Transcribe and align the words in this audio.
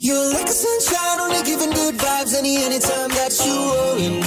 You're 0.00 0.32
like 0.32 0.46
a 0.46 0.52
sunshine, 0.52 1.18
only 1.18 1.42
giving 1.42 1.70
good 1.70 1.96
vibes 1.96 2.32
any 2.32 2.56
anytime 2.58 3.08
that 3.16 3.34
you. 3.44 4.22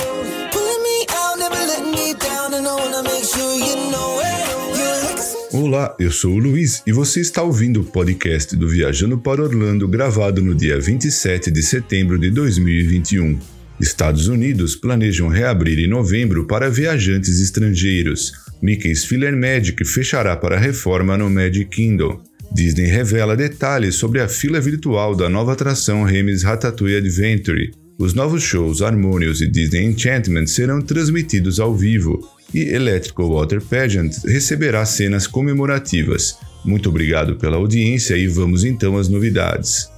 Pulling 0.51 0.83
me 0.83 1.05
out, 1.15 1.39
never 1.39 1.55
letting 1.55 1.91
me 1.91 2.13
down, 2.13 2.53
and 2.53 2.67
I 2.67 2.75
wanna 2.75 3.03
make 3.03 3.23
sure 3.23 3.55
you 3.55 3.89
know 3.89 4.19
it. 4.19 5.55
Olá, 5.55 5.95
eu 5.97 6.11
sou 6.11 6.33
o 6.33 6.37
Luiz 6.37 6.83
e 6.85 6.91
você 6.91 7.21
está 7.21 7.41
ouvindo 7.41 7.79
o 7.79 7.85
podcast 7.85 8.53
do 8.53 8.67
Viajando 8.67 9.17
para 9.17 9.41
Orlando, 9.41 9.87
gravado 9.87 10.41
no 10.41 10.53
dia 10.53 10.77
27 10.77 11.49
de 11.49 11.63
setembro 11.63 12.19
de 12.19 12.29
2021. 12.31 13.39
Estados 13.79 14.27
Unidos 14.27 14.75
planejam 14.75 15.29
reabrir 15.29 15.79
em 15.79 15.87
novembro 15.87 16.47
para 16.47 16.69
viajantes 16.69 17.39
estrangeiros. 17.39 18.33
Mickey's 18.61 19.05
Filler 19.05 19.37
Magic 19.37 19.85
fechará 19.85 20.35
para 20.35 20.59
reforma 20.59 21.17
no 21.17 21.29
Magic 21.29 21.65
Kingdom. 21.67 22.21
Disney 22.53 22.87
revela 22.87 23.35
detalhes 23.35 23.95
sobre 23.95 24.19
a 24.19 24.27
fila 24.27 24.59
virtual 24.59 25.15
da 25.15 25.29
nova 25.29 25.53
atração 25.53 26.03
Remy's 26.03 26.43
Ratatouille 26.43 26.97
Adventure. 26.97 27.71
Os 27.97 28.13
novos 28.13 28.43
shows 28.43 28.81
Harmonious 28.81 29.41
e 29.41 29.47
Disney 29.47 29.85
Enchantment 29.85 30.47
serão 30.47 30.81
transmitidos 30.81 31.59
ao 31.59 31.75
vivo 31.75 32.19
e 32.53 32.61
Electrical 32.73 33.29
Water 33.29 33.61
Pageant 33.61 34.11
receberá 34.25 34.85
cenas 34.85 35.27
comemorativas. 35.27 36.35
Muito 36.65 36.89
obrigado 36.89 37.35
pela 37.37 37.57
audiência 37.57 38.15
e 38.17 38.27
vamos 38.27 38.63
então 38.63 38.97
às 38.97 39.07
novidades. 39.07 39.90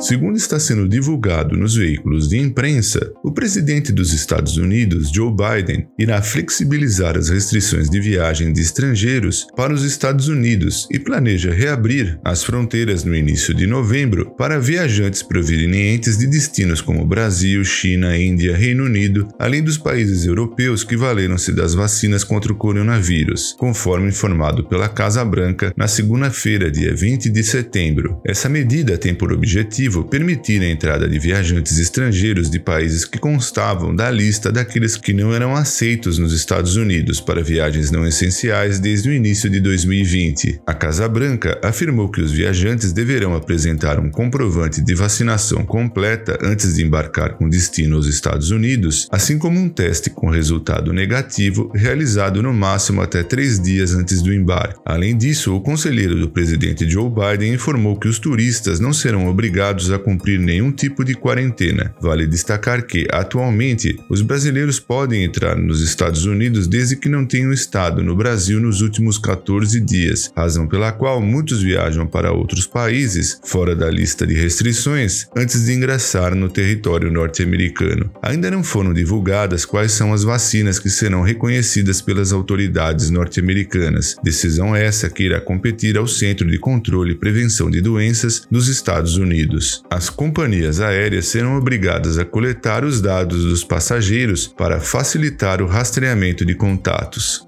Segundo 0.00 0.36
está 0.36 0.60
sendo 0.60 0.88
divulgado 0.88 1.56
nos 1.56 1.74
veículos 1.74 2.28
de 2.28 2.38
imprensa, 2.38 3.12
o 3.24 3.32
presidente 3.32 3.90
dos 3.90 4.12
Estados 4.12 4.56
Unidos, 4.56 5.10
Joe 5.12 5.32
Biden, 5.32 5.88
irá 5.98 6.22
flexibilizar 6.22 7.16
as 7.16 7.30
restrições 7.30 7.90
de 7.90 7.98
viagem 7.98 8.52
de 8.52 8.60
estrangeiros 8.60 9.48
para 9.56 9.74
os 9.74 9.82
Estados 9.82 10.28
Unidos 10.28 10.86
e 10.92 11.00
planeja 11.00 11.52
reabrir 11.52 12.16
as 12.24 12.44
fronteiras 12.44 13.02
no 13.02 13.14
início 13.14 13.52
de 13.52 13.66
novembro 13.66 14.30
para 14.36 14.60
viajantes 14.60 15.20
provenientes 15.20 16.16
de 16.16 16.28
destinos 16.28 16.80
como 16.80 17.04
Brasil, 17.04 17.64
China, 17.64 18.16
Índia, 18.16 18.56
Reino 18.56 18.84
Unido, 18.84 19.26
além 19.36 19.64
dos 19.64 19.76
países 19.76 20.24
europeus 20.24 20.84
que 20.84 20.96
valeram-se 20.96 21.50
das 21.50 21.74
vacinas 21.74 22.22
contra 22.22 22.52
o 22.52 22.56
coronavírus, 22.56 23.56
conforme 23.58 24.10
informado 24.10 24.64
pela 24.68 24.88
Casa 24.88 25.24
Branca 25.24 25.72
na 25.76 25.88
segunda-feira, 25.88 26.70
dia 26.70 26.94
20 26.94 27.28
de 27.28 27.42
setembro. 27.42 28.20
Essa 28.24 28.48
medida 28.48 28.96
tem 28.96 29.12
por 29.12 29.32
objetivo 29.32 29.87
permitir 30.04 30.60
a 30.62 30.68
entrada 30.68 31.08
de 31.08 31.18
viajantes 31.18 31.78
estrangeiros 31.78 32.50
de 32.50 32.58
países 32.58 33.04
que 33.04 33.18
constavam 33.18 33.94
da 33.94 34.10
lista 34.10 34.52
daqueles 34.52 34.96
que 34.96 35.12
não 35.12 35.34
eram 35.34 35.54
aceitos 35.54 36.18
nos 36.18 36.32
Estados 36.32 36.76
Unidos 36.76 37.20
para 37.20 37.42
viagens 37.42 37.90
não 37.90 38.06
essenciais 38.06 38.78
desde 38.78 39.08
o 39.08 39.12
início 39.12 39.48
de 39.48 39.60
2020. 39.60 40.60
A 40.66 40.74
Casa 40.74 41.08
Branca 41.08 41.58
afirmou 41.62 42.08
que 42.08 42.20
os 42.20 42.32
viajantes 42.32 42.92
deverão 42.92 43.34
apresentar 43.34 43.98
um 43.98 44.10
comprovante 44.10 44.80
de 44.80 44.94
vacinação 44.94 45.64
completa 45.64 46.38
antes 46.42 46.74
de 46.74 46.82
embarcar 46.82 47.34
com 47.34 47.48
destino 47.48 47.96
aos 47.96 48.06
Estados 48.06 48.50
Unidos, 48.50 49.06
assim 49.10 49.38
como 49.38 49.58
um 49.58 49.68
teste 49.68 50.10
com 50.10 50.28
resultado 50.28 50.92
negativo 50.92 51.70
realizado 51.74 52.42
no 52.42 52.52
máximo 52.52 53.00
até 53.00 53.22
três 53.22 53.60
dias 53.60 53.94
antes 53.94 54.22
do 54.22 54.32
embarque. 54.32 54.80
Além 54.84 55.16
disso, 55.16 55.54
o 55.54 55.60
conselheiro 55.60 56.18
do 56.18 56.28
presidente 56.28 56.88
Joe 56.88 57.10
Biden 57.10 57.54
informou 57.54 57.96
que 57.96 58.08
os 58.08 58.18
turistas 58.18 58.80
não 58.80 58.92
serão 58.92 59.28
obrigados 59.28 59.77
a 59.92 59.98
cumprir 59.98 60.38
nenhum 60.38 60.72
tipo 60.72 61.04
de 61.04 61.14
quarentena. 61.14 61.94
Vale 62.00 62.26
destacar 62.26 62.86
que, 62.86 63.06
atualmente, 63.10 63.98
os 64.10 64.22
brasileiros 64.22 64.80
podem 64.80 65.24
entrar 65.24 65.56
nos 65.56 65.80
Estados 65.80 66.24
Unidos 66.24 66.66
desde 66.66 66.96
que 66.96 67.08
não 67.08 67.24
tenham 67.24 67.52
estado 67.52 68.02
no 68.02 68.16
Brasil 68.16 68.60
nos 68.60 68.80
últimos 68.80 69.18
14 69.18 69.80
dias, 69.80 70.30
razão 70.36 70.66
pela 70.66 70.92
qual 70.92 71.20
muitos 71.20 71.62
viajam 71.62 72.06
para 72.06 72.32
outros 72.32 72.66
países, 72.66 73.40
fora 73.44 73.74
da 73.74 73.90
lista 73.90 74.26
de 74.26 74.34
restrições, 74.34 75.26
antes 75.36 75.66
de 75.66 75.72
ingressar 75.72 76.34
no 76.34 76.48
território 76.48 77.10
norte-americano. 77.10 78.10
Ainda 78.22 78.50
não 78.50 78.62
foram 78.62 78.92
divulgadas 78.92 79.64
quais 79.64 79.92
são 79.92 80.12
as 80.12 80.22
vacinas 80.22 80.78
que 80.78 80.90
serão 80.90 81.22
reconhecidas 81.22 82.00
pelas 82.00 82.32
autoridades 82.32 83.10
norte-americanas, 83.10 84.16
decisão 84.22 84.74
essa 84.74 85.08
que 85.08 85.24
irá 85.24 85.40
competir 85.40 85.96
ao 85.96 86.06
Centro 86.06 86.50
de 86.50 86.58
Controle 86.58 87.12
e 87.12 87.14
Prevenção 87.18 87.70
de 87.70 87.80
Doenças 87.80 88.42
dos 88.50 88.68
Estados 88.68 89.16
Unidos. 89.16 89.67
As 89.90 90.10
companhias 90.10 90.80
aéreas 90.80 91.26
serão 91.26 91.56
obrigadas 91.56 92.18
a 92.18 92.24
coletar 92.24 92.84
os 92.84 93.00
dados 93.00 93.44
dos 93.44 93.64
passageiros 93.64 94.46
para 94.46 94.80
facilitar 94.80 95.62
o 95.62 95.66
rastreamento 95.66 96.44
de 96.44 96.54
contatos. 96.54 97.47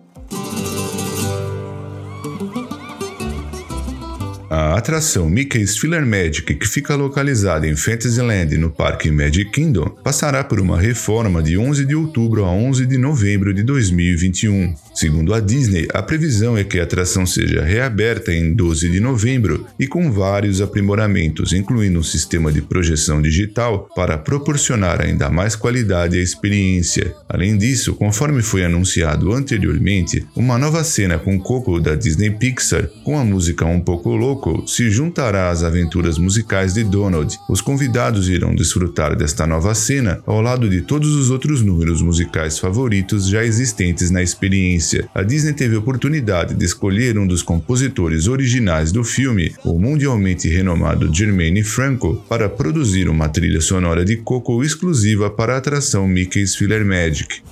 Atração 4.80 5.28
Mickey's 5.28 5.76
Filler 5.76 6.06
Magic, 6.06 6.54
que 6.54 6.66
fica 6.66 6.96
localizada 6.96 7.68
em 7.68 7.76
Fantasyland 7.76 8.56
no 8.56 8.70
Parque 8.70 9.10
Magic 9.10 9.50
Kingdom, 9.50 9.84
passará 10.02 10.42
por 10.42 10.58
uma 10.58 10.80
reforma 10.80 11.42
de 11.42 11.56
11 11.56 11.84
de 11.84 11.94
outubro 11.94 12.44
a 12.46 12.50
11 12.50 12.86
de 12.86 12.96
novembro 12.96 13.52
de 13.52 13.62
2021. 13.62 14.74
Segundo 14.94 15.34
a 15.34 15.40
Disney, 15.40 15.86
a 15.92 16.02
previsão 16.02 16.56
é 16.56 16.64
que 16.64 16.80
a 16.80 16.82
atração 16.82 17.26
seja 17.26 17.62
reaberta 17.62 18.32
em 18.32 18.54
12 18.54 18.90
de 18.90 19.00
novembro 19.00 19.66
e 19.78 19.86
com 19.86 20.10
vários 20.10 20.60
aprimoramentos, 20.60 21.52
incluindo 21.52 21.98
um 21.98 22.02
sistema 22.02 22.50
de 22.50 22.62
projeção 22.62 23.20
digital 23.20 23.88
para 23.94 24.16
proporcionar 24.18 25.00
ainda 25.00 25.28
mais 25.28 25.54
qualidade 25.54 26.18
à 26.18 26.22
experiência. 26.22 27.14
Além 27.28 27.56
disso, 27.56 27.94
conforme 27.94 28.42
foi 28.42 28.64
anunciado 28.64 29.32
anteriormente, 29.32 30.26
uma 30.34 30.58
nova 30.58 30.82
cena 30.82 31.18
com 31.18 31.38
Coco 31.38 31.78
da 31.78 31.94
Disney 31.94 32.30
Pixar, 32.30 32.88
com 33.04 33.18
a 33.18 33.24
música 33.24 33.66
Um 33.66 33.80
Pouco 33.80 34.10
Louco, 34.10 34.66
se 34.70 34.90
juntará 34.90 35.50
às 35.50 35.62
aventuras 35.62 36.16
musicais 36.16 36.74
de 36.74 36.84
Donald. 36.84 37.36
Os 37.48 37.60
convidados 37.60 38.28
irão 38.28 38.54
desfrutar 38.54 39.16
desta 39.16 39.46
nova 39.46 39.74
cena 39.74 40.22
ao 40.24 40.40
lado 40.40 40.68
de 40.68 40.82
todos 40.82 41.14
os 41.14 41.30
outros 41.30 41.62
números 41.62 42.00
musicais 42.00 42.58
favoritos 42.58 43.28
já 43.28 43.44
existentes 43.44 44.10
na 44.10 44.22
experiência. 44.22 45.08
A 45.14 45.22
Disney 45.22 45.52
teve 45.52 45.74
a 45.74 45.78
oportunidade 45.78 46.54
de 46.54 46.64
escolher 46.64 47.18
um 47.18 47.26
dos 47.26 47.42
compositores 47.42 48.28
originais 48.28 48.92
do 48.92 49.02
filme, 49.02 49.52
o 49.64 49.78
mundialmente 49.78 50.48
renomado 50.48 51.12
Jermaine 51.12 51.64
Franco, 51.64 52.22
para 52.28 52.48
produzir 52.48 53.08
uma 53.08 53.28
trilha 53.28 53.60
sonora 53.60 54.04
de 54.04 54.18
Coco 54.18 54.62
exclusiva 54.62 55.28
para 55.28 55.54
a 55.54 55.58
atração 55.58 56.06
Mickey's 56.06 56.54
Filler 56.54 56.84
Magic. 56.84 57.42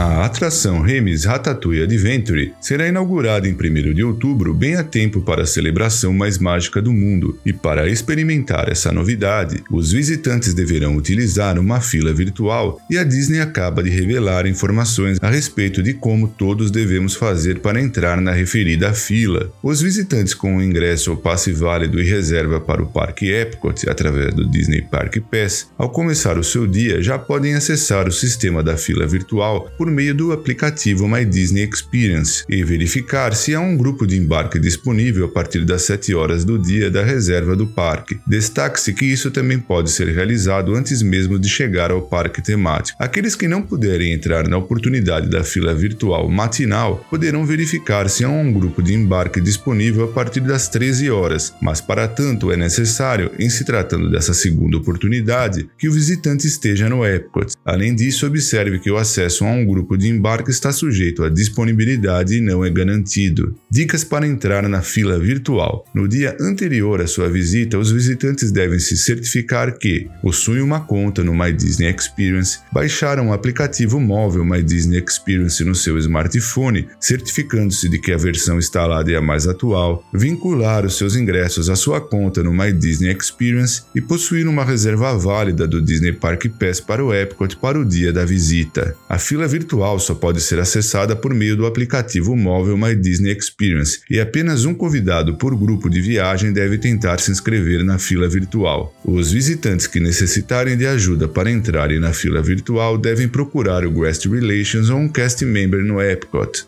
A 0.00 0.24
atração 0.24 0.80
Remy's 0.80 1.26
Ratatouille 1.26 1.82
Adventure 1.82 2.54
será 2.58 2.88
inaugurada 2.88 3.46
em 3.46 3.52
1 3.52 3.92
de 3.92 4.02
outubro, 4.02 4.54
bem 4.54 4.74
a 4.76 4.82
tempo 4.82 5.20
para 5.20 5.42
a 5.42 5.46
celebração 5.46 6.10
mais 6.14 6.38
mágica 6.38 6.80
do 6.80 6.90
mundo. 6.90 7.38
E 7.44 7.52
para 7.52 7.86
experimentar 7.86 8.70
essa 8.70 8.90
novidade, 8.90 9.62
os 9.70 9.92
visitantes 9.92 10.54
deverão 10.54 10.96
utilizar 10.96 11.58
uma 11.58 11.82
fila 11.82 12.14
virtual 12.14 12.80
e 12.88 12.96
a 12.96 13.04
Disney 13.04 13.40
acaba 13.40 13.82
de 13.82 13.90
revelar 13.90 14.46
informações 14.46 15.18
a 15.20 15.28
respeito 15.28 15.82
de 15.82 15.92
como 15.92 16.28
todos 16.28 16.70
devemos 16.70 17.14
fazer 17.14 17.58
para 17.58 17.78
entrar 17.78 18.22
na 18.22 18.32
referida 18.32 18.94
fila. 18.94 19.52
Os 19.62 19.82
visitantes 19.82 20.32
com 20.32 20.56
o 20.56 20.62
ingresso 20.62 21.10
ou 21.10 21.18
passe 21.18 21.52
válido 21.52 22.00
e 22.00 22.08
reserva 22.08 22.58
para 22.58 22.82
o 22.82 22.86
Parque 22.86 23.30
Epcot 23.30 23.86
através 23.86 24.32
do 24.32 24.48
Disney 24.48 24.80
Park 24.80 25.18
Pass, 25.30 25.68
ao 25.76 25.90
começar 25.90 26.38
o 26.38 26.44
seu 26.44 26.66
dia 26.66 27.02
já 27.02 27.18
podem 27.18 27.52
acessar 27.52 28.08
o 28.08 28.12
sistema 28.12 28.62
da 28.62 28.78
fila 28.78 29.06
virtual 29.06 29.70
por 29.76 29.89
meio 29.90 30.14
do 30.14 30.32
aplicativo 30.32 31.08
My 31.08 31.24
Disney 31.24 31.68
Experience 31.68 32.44
e 32.48 32.62
verificar 32.62 33.34
se 33.34 33.54
há 33.54 33.60
um 33.60 33.76
grupo 33.76 34.06
de 34.06 34.16
embarque 34.16 34.58
disponível 34.58 35.26
a 35.26 35.28
partir 35.28 35.64
das 35.64 35.82
7 35.82 36.14
horas 36.14 36.44
do 36.44 36.58
dia 36.58 36.90
da 36.90 37.04
reserva 37.04 37.56
do 37.56 37.66
parque. 37.66 38.18
Destaque-se 38.26 38.94
que 38.94 39.04
isso 39.04 39.30
também 39.30 39.58
pode 39.58 39.90
ser 39.90 40.08
realizado 40.08 40.74
antes 40.74 41.02
mesmo 41.02 41.38
de 41.38 41.48
chegar 41.48 41.90
ao 41.90 42.02
parque 42.02 42.42
temático. 42.42 42.96
Aqueles 43.02 43.34
que 43.34 43.48
não 43.48 43.62
puderem 43.62 44.12
entrar 44.12 44.48
na 44.48 44.56
oportunidade 44.56 45.28
da 45.28 45.42
fila 45.42 45.74
virtual 45.74 46.28
matinal 46.28 47.04
poderão 47.10 47.44
verificar 47.44 48.08
se 48.08 48.24
há 48.24 48.28
um 48.28 48.52
grupo 48.52 48.82
de 48.82 48.94
embarque 48.94 49.40
disponível 49.40 50.04
a 50.04 50.08
partir 50.08 50.40
das 50.40 50.68
13 50.68 51.10
horas, 51.10 51.52
mas 51.60 51.80
para 51.80 52.06
tanto 52.06 52.52
é 52.52 52.56
necessário, 52.56 53.30
em 53.38 53.48
se 53.48 53.64
tratando 53.64 54.10
dessa 54.10 54.32
segunda 54.34 54.76
oportunidade, 54.76 55.68
que 55.78 55.88
o 55.88 55.92
visitante 55.92 56.46
esteja 56.46 56.88
no 56.88 57.04
Epcot. 57.04 57.52
Além 57.64 57.94
disso, 57.94 58.26
observe 58.26 58.78
que 58.78 58.90
o 58.90 58.96
acesso 58.96 59.44
a 59.44 59.48
um 59.48 59.66
grupo 59.70 59.96
de 59.96 60.08
embarque 60.08 60.50
está 60.50 60.72
sujeito 60.72 61.22
à 61.22 61.28
disponibilidade 61.28 62.36
e 62.36 62.40
não 62.40 62.64
é 62.64 62.70
garantido. 62.70 63.54
Dicas 63.70 64.04
para 64.04 64.26
entrar 64.26 64.68
na 64.68 64.82
fila 64.82 65.18
virtual. 65.18 65.84
No 65.94 66.08
dia 66.08 66.36
anterior 66.40 67.00
à 67.00 67.06
sua 67.06 67.28
visita, 67.28 67.78
os 67.78 67.90
visitantes 67.90 68.50
devem 68.50 68.78
se 68.78 68.96
certificar 68.96 69.78
que 69.78 70.08
possuem 70.22 70.60
uma 70.60 70.80
conta 70.80 71.22
no 71.22 71.34
My 71.34 71.52
Disney 71.52 71.94
Experience, 71.94 72.58
baixaram 72.72 73.28
o 73.28 73.32
aplicativo 73.32 74.00
móvel 74.00 74.44
My 74.44 74.62
Disney 74.62 75.02
Experience 75.02 75.62
no 75.64 75.74
seu 75.74 75.98
smartphone, 75.98 76.88
certificando-se 77.00 77.88
de 77.88 77.98
que 77.98 78.12
a 78.12 78.16
versão 78.16 78.58
instalada 78.58 79.10
é 79.10 79.16
a 79.16 79.22
mais 79.22 79.46
atual, 79.46 80.04
vincular 80.12 80.84
os 80.84 80.96
seus 80.96 81.16
ingressos 81.16 81.70
à 81.70 81.76
sua 81.76 82.00
conta 82.00 82.42
no 82.42 82.52
My 82.52 82.72
Disney 82.72 83.12
Experience 83.12 83.82
e 83.94 84.00
possuir 84.00 84.46
uma 84.46 84.64
reserva 84.64 85.16
válida 85.16 85.66
do 85.66 85.80
Disney 85.80 86.12
Park 86.12 86.46
Pass 86.58 86.80
para 86.80 87.04
o 87.04 87.14
Epcot 87.14 87.56
para 87.56 87.78
o 87.78 87.84
dia 87.84 88.12
da 88.12 88.24
visita. 88.24 88.96
A 89.08 89.18
fila 89.18 89.46
virtual 89.46 89.59
virtual 89.60 89.98
só 89.98 90.14
pode 90.14 90.40
ser 90.40 90.58
acessada 90.58 91.14
por 91.14 91.34
meio 91.34 91.56
do 91.56 91.66
aplicativo 91.66 92.34
móvel 92.34 92.76
My 92.76 92.94
Disney 92.94 93.32
Experience 93.32 94.00
e 94.10 94.18
apenas 94.18 94.64
um 94.64 94.72
convidado 94.72 95.36
por 95.36 95.54
grupo 95.54 95.90
de 95.90 96.00
viagem 96.00 96.52
deve 96.52 96.78
tentar 96.78 97.20
se 97.20 97.30
inscrever 97.30 97.84
na 97.84 97.98
fila 97.98 98.28
virtual. 98.28 98.94
Os 99.04 99.30
visitantes 99.30 99.86
que 99.86 100.00
necessitarem 100.00 100.76
de 100.76 100.86
ajuda 100.86 101.28
para 101.28 101.50
entrarem 101.50 102.00
na 102.00 102.12
fila 102.12 102.40
virtual 102.40 102.96
devem 102.96 103.28
procurar 103.28 103.84
o 103.84 103.90
Guest 103.90 104.26
Relations 104.26 104.88
ou 104.88 104.98
um 104.98 105.08
cast 105.08 105.44
member 105.44 105.84
no 105.84 106.00
Epcot. 106.00 106.66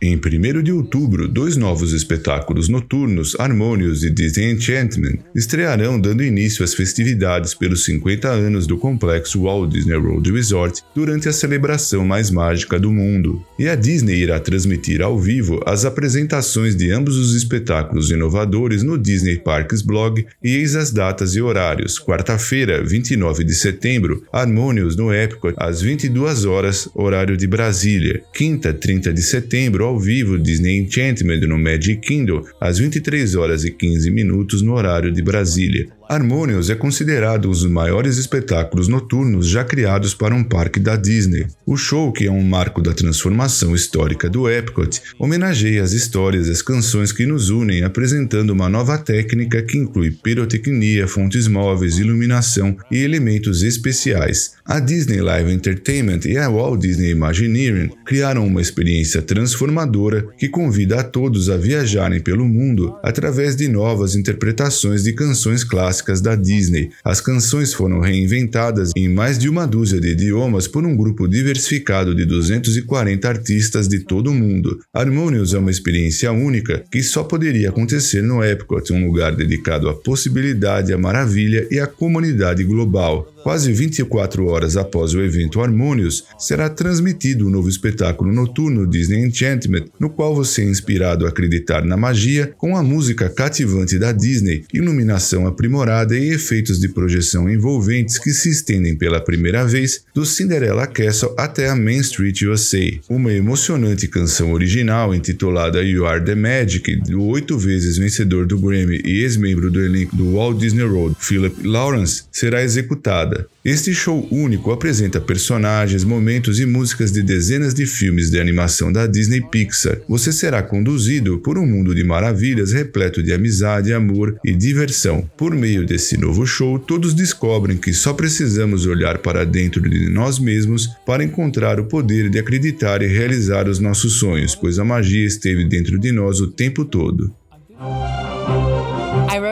Em 0.00 0.14
1 0.16 0.62
de 0.62 0.70
outubro, 0.70 1.26
dois 1.26 1.56
novos 1.56 1.92
espetáculos 1.92 2.68
noturnos, 2.68 3.34
Harmonious 3.36 4.04
e 4.04 4.10
Disney 4.10 4.52
Enchantment, 4.52 5.18
estrearão 5.34 6.00
dando 6.00 6.22
início 6.22 6.64
às 6.64 6.72
festividades 6.72 7.52
pelos 7.52 7.84
50 7.84 8.28
anos 8.28 8.64
do 8.64 8.78
complexo 8.78 9.42
Walt 9.42 9.72
Disney 9.72 9.96
World 9.96 10.30
Resort 10.30 10.84
durante 10.94 11.28
a 11.28 11.32
celebração 11.32 12.04
mais 12.04 12.30
mágica 12.30 12.78
do 12.78 12.92
mundo. 12.92 13.44
E 13.58 13.68
a 13.68 13.74
Disney 13.74 14.22
irá 14.22 14.38
transmitir 14.38 15.02
ao 15.02 15.18
vivo 15.18 15.60
as 15.66 15.84
apresentações 15.84 16.76
de 16.76 16.92
ambos 16.92 17.16
os 17.16 17.34
espetáculos 17.34 18.12
inovadores 18.12 18.84
no 18.84 18.96
Disney 18.96 19.38
Parks 19.38 19.82
blog 19.82 20.24
e 20.40 20.54
eis 20.54 20.76
as 20.76 20.92
datas 20.92 21.34
e 21.34 21.40
horários. 21.40 21.98
Quarta-feira, 21.98 22.84
29 22.84 23.42
de 23.42 23.54
setembro, 23.56 24.22
Harmonious 24.32 24.94
no 24.94 25.12
Epcot 25.12 25.54
às 25.56 25.82
22 25.82 26.44
horas, 26.44 26.88
horário 26.94 27.36
de 27.36 27.48
Brasília. 27.48 28.22
Quinta, 28.32 28.72
30 28.72 29.12
de 29.12 29.22
setembro, 29.22 29.87
ao 29.88 29.98
vivo 29.98 30.38
Disney 30.38 30.78
Enchantment 30.78 31.40
no 31.46 31.58
Magic 31.58 31.96
Kingdom 32.06 32.44
às 32.60 32.78
23 32.78 33.34
horas 33.34 33.64
e 33.64 33.70
15 33.70 34.10
minutos 34.10 34.60
no 34.60 34.74
horário 34.74 35.10
de 35.10 35.22
Brasília. 35.22 35.88
Harmonious 36.08 36.70
é 36.70 36.74
considerado 36.74 37.48
um 37.48 37.50
dos 37.50 37.66
maiores 37.66 38.16
espetáculos 38.16 38.88
noturnos 38.88 39.46
já 39.46 39.62
criados 39.62 40.14
para 40.14 40.34
um 40.34 40.42
parque 40.42 40.80
da 40.80 40.96
Disney. 40.96 41.46
O 41.66 41.76
show, 41.76 42.10
que 42.10 42.26
é 42.26 42.30
um 42.30 42.42
marco 42.42 42.80
da 42.80 42.94
transformação 42.94 43.74
histórica 43.74 44.30
do 44.30 44.48
Epcot, 44.48 45.02
homenageia 45.18 45.82
as 45.82 45.92
histórias 45.92 46.48
e 46.48 46.50
as 46.50 46.62
canções 46.62 47.12
que 47.12 47.26
nos 47.26 47.50
unem, 47.50 47.84
apresentando 47.84 48.50
uma 48.50 48.70
nova 48.70 48.96
técnica 48.96 49.60
que 49.60 49.76
inclui 49.76 50.10
pirotecnia, 50.10 51.06
fontes 51.06 51.46
móveis, 51.46 51.98
iluminação 51.98 52.74
e 52.90 52.96
elementos 52.96 53.62
especiais. 53.62 54.52
A 54.64 54.80
Disney 54.80 55.20
Live 55.20 55.52
Entertainment 55.52 56.20
e 56.24 56.38
a 56.38 56.48
Walt 56.48 56.80
Disney 56.80 57.10
Imagineering 57.10 57.90
criaram 58.06 58.46
uma 58.46 58.62
experiência 58.62 59.20
transformadora 59.20 60.26
que 60.38 60.48
convida 60.48 61.00
a 61.00 61.04
todos 61.04 61.50
a 61.50 61.58
viajarem 61.58 62.20
pelo 62.20 62.48
mundo 62.48 62.96
através 63.02 63.54
de 63.54 63.68
novas 63.68 64.14
interpretações 64.14 65.02
de 65.02 65.12
canções 65.12 65.64
clássicas 65.64 65.97
clássicas 65.98 66.20
da 66.20 66.34
Disney. 66.34 66.90
As 67.04 67.20
canções 67.20 67.72
foram 67.72 68.00
reinventadas 68.00 68.92
em 68.96 69.08
mais 69.08 69.38
de 69.38 69.48
uma 69.48 69.66
dúzia 69.66 70.00
de 70.00 70.08
idiomas 70.08 70.66
por 70.66 70.84
um 70.84 70.96
grupo 70.96 71.28
diversificado 71.28 72.14
de 72.14 72.24
240 72.24 73.28
artistas 73.28 73.88
de 73.88 74.00
todo 74.00 74.30
o 74.30 74.34
mundo. 74.34 74.78
Harmonious 74.92 75.54
é 75.54 75.58
uma 75.58 75.70
experiência 75.70 76.32
única 76.32 76.84
que 76.90 77.02
só 77.02 77.24
poderia 77.24 77.68
acontecer 77.68 78.22
no 78.22 78.42
Epcot, 78.42 78.92
um 78.92 79.06
lugar 79.06 79.34
dedicado 79.34 79.88
à 79.88 79.94
possibilidade, 79.94 80.92
à 80.92 80.98
maravilha 80.98 81.66
e 81.70 81.78
à 81.78 81.86
comunidade 81.86 82.64
global. 82.64 83.28
Quase 83.48 83.72
24 83.72 84.44
horas 84.44 84.76
após 84.76 85.14
o 85.14 85.22
evento 85.22 85.62
Harmonious, 85.62 86.24
será 86.38 86.68
transmitido 86.68 87.46
o 87.46 87.48
um 87.48 87.50
novo 87.50 87.70
espetáculo 87.70 88.30
noturno 88.30 88.86
Disney 88.86 89.24
Enchantment, 89.24 89.86
no 89.98 90.10
qual 90.10 90.34
você 90.34 90.60
é 90.60 90.66
inspirado 90.66 91.24
a 91.24 91.30
acreditar 91.30 91.82
na 91.82 91.96
magia 91.96 92.52
com 92.58 92.76
a 92.76 92.82
música 92.82 93.30
cativante 93.30 93.98
da 93.98 94.12
Disney, 94.12 94.66
iluminação 94.70 95.46
aprimorada 95.46 96.14
e 96.14 96.28
efeitos 96.28 96.78
de 96.78 96.90
projeção 96.90 97.48
envolventes 97.48 98.18
que 98.18 98.32
se 98.32 98.50
estendem 98.50 98.94
pela 98.94 99.18
primeira 99.18 99.64
vez 99.64 100.04
do 100.14 100.26
Cinderella 100.26 100.86
Castle 100.86 101.32
até 101.38 101.70
a 101.70 101.74
Main 101.74 102.00
Street 102.00 102.42
USA. 102.42 103.00
Uma 103.08 103.32
emocionante 103.32 104.06
canção 104.08 104.52
original 104.52 105.14
intitulada 105.14 105.82
You 105.82 106.04
Are 106.04 106.22
the 106.22 106.34
Magic, 106.34 106.96
do 106.96 107.24
oito 107.24 107.56
vezes 107.56 107.96
vencedor 107.96 108.46
do 108.46 108.58
Grammy 108.58 109.00
e 109.02 109.22
ex-membro 109.22 109.70
do 109.70 109.82
elenco 109.82 110.14
do 110.14 110.34
Walt 110.34 110.58
Disney 110.58 110.84
World, 110.84 111.16
Philip 111.18 111.66
Lawrence, 111.66 112.24
será 112.30 112.62
executada 112.62 113.37
este 113.64 113.92
show 113.92 114.26
único 114.30 114.72
apresenta 114.72 115.20
personagens, 115.20 116.04
momentos 116.04 116.58
e 116.58 116.66
músicas 116.66 117.12
de 117.12 117.22
dezenas 117.22 117.74
de 117.74 117.86
filmes 117.86 118.30
de 118.30 118.40
animação 118.40 118.92
da 118.92 119.06
Disney 119.06 119.40
Pixar. 119.40 120.00
Você 120.08 120.32
será 120.32 120.62
conduzido 120.62 121.38
por 121.38 121.58
um 121.58 121.66
mundo 121.66 121.94
de 121.94 122.02
maravilhas 122.04 122.72
repleto 122.72 123.22
de 123.22 123.32
amizade, 123.32 123.92
amor 123.92 124.38
e 124.44 124.52
diversão. 124.52 125.28
Por 125.36 125.54
meio 125.54 125.84
desse 125.84 126.16
novo 126.16 126.46
show, 126.46 126.78
todos 126.78 127.14
descobrem 127.14 127.76
que 127.76 127.92
só 127.92 128.12
precisamos 128.12 128.86
olhar 128.86 129.18
para 129.18 129.44
dentro 129.44 129.88
de 129.88 130.08
nós 130.08 130.38
mesmos 130.38 130.88
para 131.04 131.24
encontrar 131.24 131.78
o 131.80 131.86
poder 131.86 132.30
de 132.30 132.38
acreditar 132.38 133.02
e 133.02 133.06
realizar 133.06 133.68
os 133.68 133.78
nossos 133.78 134.14
sonhos, 134.14 134.54
pois 134.54 134.78
a 134.78 134.84
magia 134.84 135.26
esteve 135.26 135.64
dentro 135.64 135.98
de 135.98 136.12
nós 136.12 136.40
o 136.40 136.46
tempo 136.46 136.84
todo. 136.84 137.32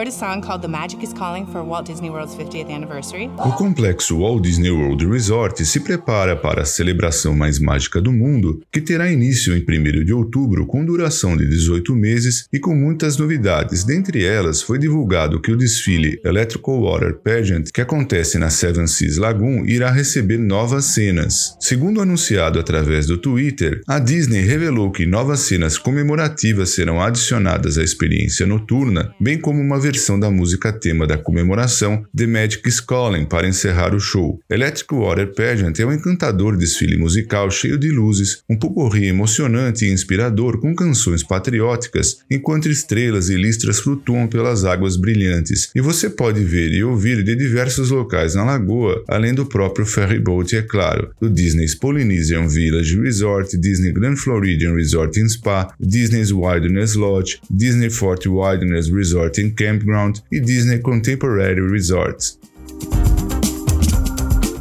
A 0.07 0.11
song 0.11 0.41
called 0.41 0.61
The 0.61 0.69
Magic 0.69 1.03
is 1.03 1.11
Calling 1.11 1.45
for 1.47 1.61
Walt 1.65 1.85
Disney 1.87 2.09
World's 2.09 2.33
50th 2.33 2.73
anniversary. 2.73 3.29
O 3.39 3.51
complexo 3.51 4.19
Walt 4.19 4.41
Disney 4.41 4.71
World 4.71 5.05
Resort 5.05 5.65
se 5.65 5.81
prepara 5.81 6.33
para 6.33 6.61
a 6.61 6.65
celebração 6.65 7.35
mais 7.35 7.59
mágica 7.59 7.99
do 7.99 8.13
mundo, 8.13 8.61
que 8.71 8.79
terá 8.79 9.11
início 9.11 9.53
em 9.53 9.61
1 9.61 10.05
de 10.05 10.13
outubro 10.13 10.65
com 10.65 10.85
duração 10.85 11.35
de 11.35 11.45
18 11.45 11.93
meses 11.93 12.47
e 12.53 12.57
com 12.59 12.73
muitas 12.73 13.17
novidades. 13.17 13.83
Dentre 13.83 14.23
elas, 14.23 14.61
foi 14.61 14.79
divulgado 14.79 15.41
que 15.41 15.51
o 15.51 15.57
desfile 15.57 16.21
Electrical 16.23 16.83
Water 16.83 17.17
Pageant, 17.17 17.65
que 17.73 17.81
acontece 17.81 18.37
na 18.37 18.49
Seven 18.49 18.87
Seas 18.87 19.17
Lagoon, 19.17 19.65
irá 19.65 19.91
receber 19.91 20.37
novas 20.37 20.85
cenas. 20.85 21.57
Segundo 21.59 22.01
anunciado 22.01 22.59
através 22.59 23.07
do 23.07 23.17
Twitter, 23.17 23.81
a 23.85 23.99
Disney 23.99 24.43
revelou 24.43 24.89
que 24.89 25.05
novas 25.05 25.41
cenas 25.41 25.77
comemorativas 25.77 26.69
serão 26.69 27.01
adicionadas 27.01 27.77
à 27.77 27.83
experiência 27.83 28.45
noturna, 28.45 29.13
bem 29.19 29.37
como 29.37 29.59
uma 29.59 29.77
versão 29.77 29.96
versão 29.97 30.19
da 30.19 30.29
música 30.29 30.71
tema 30.71 31.07
da 31.07 31.17
comemoração 31.17 32.05
The 32.15 32.27
Magic 32.27 32.61
Calling 32.85 33.25
para 33.25 33.47
encerrar 33.47 33.95
o 33.95 33.99
show. 33.99 34.39
Electric 34.47 34.93
Water 34.93 35.33
Pageant 35.33 35.79
é 35.79 35.85
um 35.87 35.91
encantador 35.91 36.55
desfile 36.55 36.95
musical 36.95 37.49
cheio 37.49 37.79
de 37.79 37.89
luzes, 37.89 38.43
um 38.47 38.55
pupurri 38.55 39.07
emocionante 39.07 39.85
e 39.85 39.91
inspirador 39.91 40.59
com 40.59 40.75
canções 40.75 41.23
patrióticas, 41.23 42.19
enquanto 42.29 42.69
estrelas 42.69 43.29
e 43.29 43.35
listras 43.35 43.79
flutuam 43.79 44.27
pelas 44.27 44.65
águas 44.65 44.95
brilhantes. 44.97 45.71
E 45.73 45.81
você 45.81 46.11
pode 46.11 46.43
ver 46.43 46.71
e 46.71 46.83
ouvir 46.83 47.23
de 47.23 47.35
diversos 47.35 47.89
locais 47.89 48.35
na 48.35 48.45
lagoa, 48.45 49.03
além 49.07 49.33
do 49.33 49.47
próprio 49.47 49.85
ferry 49.85 50.19
boat, 50.19 50.55
é 50.55 50.61
claro, 50.61 51.09
do 51.19 51.27
Disney's 51.27 51.73
Polynesian 51.73 52.47
Village 52.47 52.99
Resort, 53.01 53.57
Disney 53.57 53.91
Grand 53.91 54.15
Floridian 54.15 54.75
Resort 54.75 55.19
and 55.19 55.29
Spa, 55.29 55.73
Disney's 55.79 56.31
Wilderness 56.31 56.93
Lodge, 56.93 57.39
Disney 57.49 57.89
Fort 57.89 58.27
Wilderness 58.27 58.91
Resort 58.91 59.41
and 59.41 59.55
Camp 59.55 59.86
Campground 59.87 60.21
e 60.29 60.41
Disney 60.41 60.79
Contemporary 60.79 61.61
Resorts. 61.61 62.37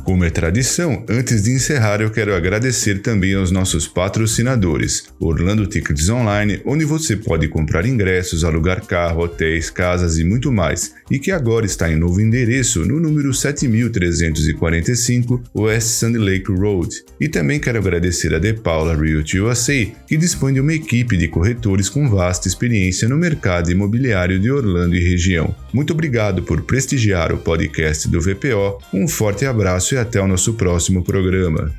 Como 0.07 0.25
é 0.25 0.31
tradição, 0.31 1.05
antes 1.09 1.43
de 1.43 1.51
encerrar 1.51 2.01
eu 2.01 2.13
quero 2.13 2.33
agradecer 2.33 3.01
também 3.01 3.35
aos 3.35 3.51
nossos 3.51 3.89
patrocinadores, 3.89 5.09
Orlando 5.19 5.67
Tickets 5.67 6.09
Online, 6.09 6.63
onde 6.65 6.85
você 6.85 7.17
pode 7.17 7.49
comprar 7.49 7.85
ingressos, 7.85 8.45
alugar 8.45 8.87
carro, 8.87 9.25
hotéis, 9.25 9.69
casas 9.69 10.17
e 10.17 10.23
muito 10.23 10.53
mais, 10.53 10.95
e 11.11 11.19
que 11.19 11.33
agora 11.33 11.67
está 11.67 11.91
em 11.91 11.97
novo 11.97 12.21
endereço 12.21 12.85
no 12.85 13.01
número 13.01 13.35
7345 13.35 15.43
West 15.57 15.89
Sand 15.89 16.19
Lake 16.19 16.53
Road. 16.53 17.05
E 17.21 17.29
também 17.29 17.59
quero 17.59 17.79
agradecer 17.79 18.33
a 18.33 18.39
De 18.39 18.53
Paula 18.53 18.95
Realty 18.95 19.41
USA, 19.41 19.89
que 20.07 20.17
dispõe 20.17 20.55
de 20.55 20.61
uma 20.61 20.75
equipe 20.75 21.17
de 21.17 21.27
corretores 21.27 21.89
com 21.89 22.09
vasta 22.09 22.47
experiência 22.47 23.09
no 23.09 23.17
mercado 23.17 23.73
imobiliário 23.73 24.39
de 24.39 24.53
Orlando 24.53 24.95
e 24.95 25.03
região. 25.03 25.53
Muito 25.73 25.93
obrigado 25.93 26.45
por 26.45 26.63
prestigiar 26.63 27.33
o 27.33 27.39
podcast 27.39 28.09
do 28.09 28.21
VPO. 28.21 28.79
Um 28.95 29.09
forte 29.09 29.45
abraço 29.45 29.96
e 29.97 29.99
até 29.99 30.21
o 30.21 30.29
nosso 30.29 30.55
próximo 30.55 31.03
programa. 31.03 31.73